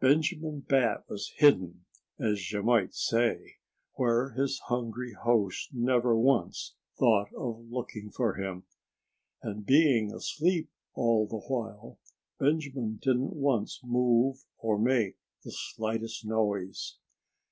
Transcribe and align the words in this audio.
Benjamin 0.00 0.66
Bat 0.68 1.08
was 1.08 1.32
hidden—as 1.36 2.50
you 2.50 2.64
might 2.64 2.94
say—where 2.94 4.30
his 4.30 4.58
hungry 4.66 5.12
host 5.12 5.68
never 5.72 6.16
once 6.18 6.74
thought 6.98 7.32
of 7.32 7.70
looking 7.70 8.10
for 8.10 8.34
him. 8.34 8.64
And 9.40 9.64
being 9.64 10.12
asleep 10.12 10.68
all 10.94 11.28
the 11.28 11.38
while, 11.38 12.00
Benjamin 12.40 12.96
didn't 13.00 13.36
once 13.36 13.80
move 13.84 14.44
or 14.58 14.80
make 14.80 15.16
the 15.44 15.52
slightest 15.52 16.24
noise. 16.26 16.96